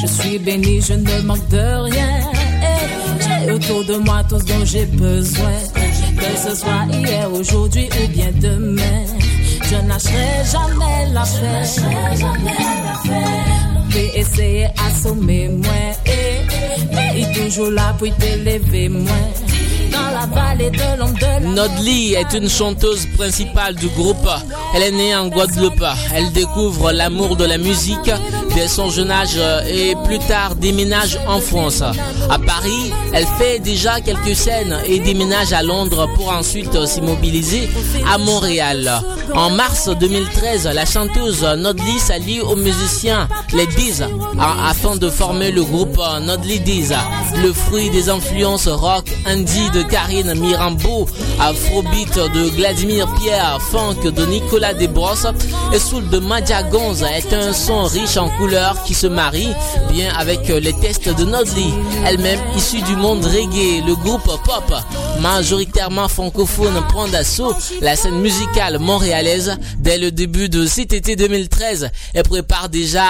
[0.00, 2.17] Je suis béni, je ne manque de rien.
[3.58, 5.58] Autour de moi tout ce dont j'ai besoin.
[6.16, 9.04] Que ce soit hier, aujourd'hui ou bien demain.
[9.64, 11.66] Je lâcherai jamais l'affaire.
[13.90, 15.72] Vais essayer assommer moi.
[16.06, 19.12] Et, et toujours là pour t'élever moi.
[19.90, 24.28] Dans la vallée de l'ombre de la Nodly est une chanteuse principale du groupe.
[24.74, 25.84] Elle est née en Guadeloupe.
[26.14, 28.10] Elle découvre l'amour de la musique
[28.66, 31.80] son jeune âge et plus tard déménage en France.
[31.82, 37.68] À Paris, elle fait déjà quelques scènes et déménage à Londres pour ensuite s'immobiliser
[38.12, 39.00] à Montréal.
[39.34, 44.04] En mars 2013, la chanteuse Nodly s'allie aux musiciens les Bees
[44.38, 46.94] afin de former le groupe Nodly Deez,
[47.42, 51.06] le fruit des influences rock, indie de de Karine Mirambeau,
[51.38, 55.28] Afrobeat de Vladimir Pierre, Funk de Nicolas Desbrosses
[55.72, 58.47] et Soul de Madia Gonza est un son riche en couleurs
[58.86, 59.52] qui se marie
[59.90, 61.66] bien avec les tests de Nodley,
[62.06, 63.84] elle-même issue du monde reggae.
[63.86, 64.74] Le groupe pop,
[65.20, 71.90] majoritairement francophone, prend d'assaut la scène musicale montréalaise dès le début de cet été 2013
[72.14, 73.04] et prépare déjà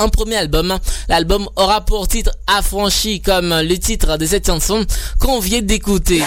[0.00, 0.78] un premier album.
[1.08, 4.84] L'album aura pour titre Affranchi comme le titre de cette chanson
[5.18, 6.22] qu'on vient d'écouter.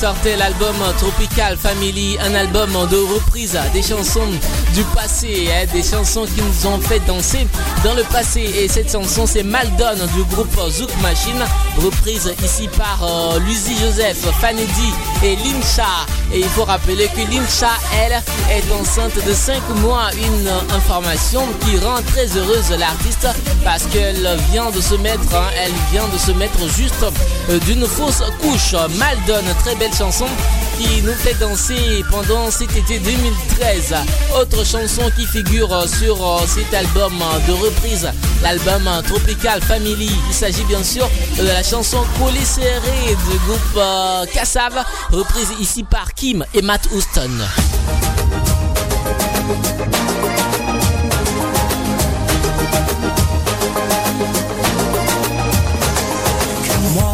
[0.00, 4.26] Sortait l'album Tropical Family, un album de reprise des chansons
[4.72, 7.46] du passé, des chansons qui nous ont fait danser
[7.84, 8.40] dans le passé.
[8.40, 11.44] Et cette chanson, c'est Maldon du groupe Zouk Machine,
[11.76, 13.40] reprise ici par euh,
[13.78, 14.92] Joseph, Fanedi
[15.22, 16.06] et Limcha.
[16.32, 17.70] Et il faut rappeler que Limcha,
[18.00, 18.22] elle,
[18.56, 20.08] est enceinte de 5 mois.
[20.14, 23.28] Une information qui rend très heureuse l'artiste
[23.64, 27.04] parce qu'elle vient de se mettre, hein, elle vient de se mettre juste
[27.50, 28.72] euh, d'une fausse couche.
[28.96, 30.26] Maldon, très belle chanson
[30.78, 33.94] qui nous fait danser pendant cet été 2013.
[34.40, 37.12] Autre chanson qui figure sur euh, cet album
[37.46, 38.08] de reprise,
[38.42, 40.10] l'album Tropical Family.
[40.28, 45.82] Il s'agit bien sûr de la chanson Collé serré du groupe euh, Kassav, reprise ici
[45.84, 47.30] par Kim et Matt Houston.
[56.94, 57.12] Moi,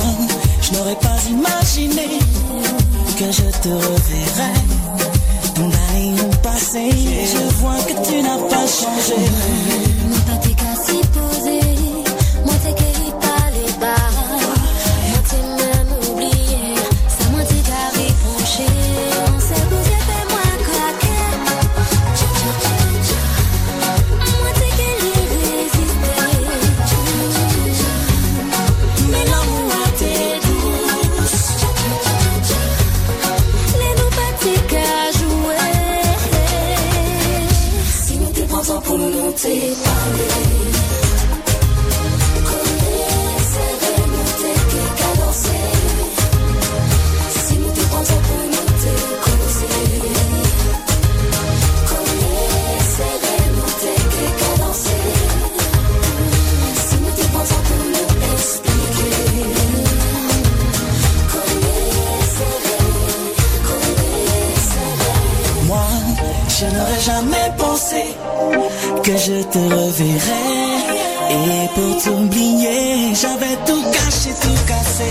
[0.63, 2.19] je n'aurais pas imaginé
[3.17, 4.53] que je te reverrai.
[5.55, 9.21] Ton années ont passé, je vois que tu n'as pas changé.
[66.59, 68.03] Je n'aurais jamais pensé
[69.03, 70.77] que je te reverrais.
[71.31, 75.11] Et pour t'oublier, j'avais tout caché, tout cassé.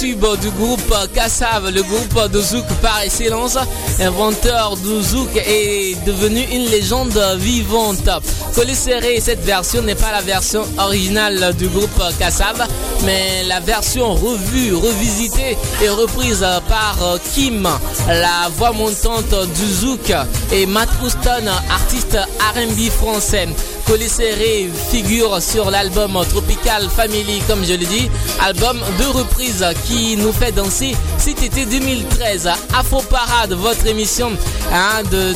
[0.00, 3.58] Du groupe Kassav, le groupe de Zouk par excellence,
[4.00, 8.08] inventeur du Zouk est devenu une légende vivante.
[8.54, 12.64] Coller serré, cette version n'est pas la version originale du groupe Kassav,
[13.04, 16.96] mais la version revue, revisitée et reprise par
[17.34, 17.68] Kim,
[18.06, 20.12] la voix montante du Zouk
[20.52, 22.16] et Matt Houston, artiste
[22.54, 23.48] R&B français.
[23.88, 30.14] Collet Serré figure sur l'album Tropical Family, comme je l'ai dit, album de reprise qui
[30.18, 32.48] nous fait danser cet été 2013.
[32.74, 34.30] Afro Parade, votre émission
[34.72, 35.32] hein, de,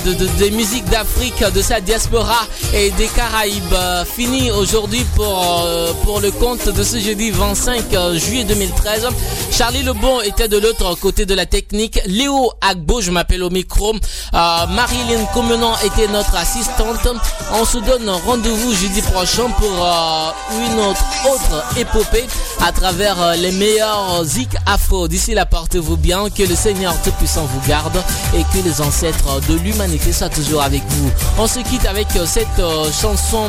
[0.90, 3.74] d'Afrique, de sa diaspora et des Caraïbes,
[4.06, 9.08] fini aujourd'hui pour, euh, le compte de ce jeudi 25 juillet 2013.
[9.50, 12.00] Charlie Lebon était de l'autre côté de la technique.
[12.06, 13.92] Léo Agbo, je m'appelle au micro.
[13.92, 17.06] Euh, Marilyn Comenant était notre assistante.
[17.52, 20.30] On se donne rendez rendez-vous jeudi prochain pour euh,
[20.66, 22.26] une autre, autre épopée
[22.60, 25.06] à travers euh, les meilleurs zik afro.
[25.08, 27.96] D'ici là, portez-vous bien, que le Seigneur Tout-Puissant vous garde
[28.36, 31.10] et que les ancêtres de l'humanité soient toujours avec vous.
[31.38, 32.60] On se quitte avec euh, cette
[33.00, 33.48] chanson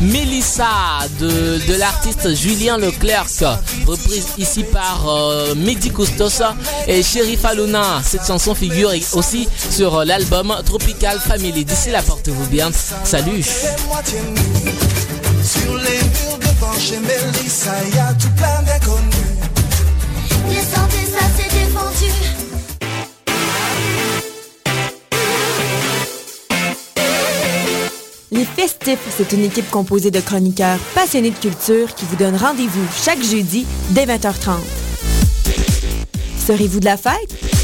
[0.00, 0.66] Mélissa
[1.20, 3.26] de, de l'artiste Julien Leclerc,
[3.86, 5.06] reprise ici par
[5.56, 6.42] Mehdi Custos
[6.88, 8.02] et Sherif Aluna.
[8.04, 11.64] Cette chanson figure aussi sur l'album Tropical Family.
[11.64, 12.70] D'ici là, portez-vous bien.
[13.04, 13.44] Salut.
[28.32, 32.84] Les Festifs, c'est une équipe composée de chroniqueurs passionnés de culture qui vous donne rendez-vous
[33.02, 34.58] chaque jeudi dès 20h30.
[36.46, 37.55] Serez-vous de la fête?